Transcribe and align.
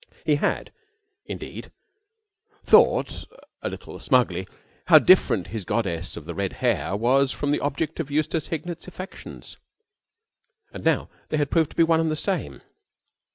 He 0.25 0.37
had, 0.37 0.71
indeed, 1.27 1.71
thought 2.63 3.25
a 3.61 3.69
little 3.69 3.99
smugly 3.99 4.47
how 4.85 4.97
different 4.97 5.49
his 5.53 5.63
goddess 5.63 6.17
of 6.17 6.25
the 6.25 6.33
red 6.33 6.53
hair 6.53 6.95
was 6.95 7.31
from 7.31 7.51
the 7.51 7.59
object 7.59 7.99
of 7.99 8.09
Eustace 8.09 8.47
Hignett's 8.47 8.87
affections. 8.87 9.57
And 10.73 10.83
how 10.87 11.07
they 11.29 11.37
had 11.37 11.51
proved 11.51 11.69
to 11.69 11.75
be 11.75 11.83
one 11.83 11.99
and 11.99 12.09
the 12.09 12.15
same. 12.15 12.61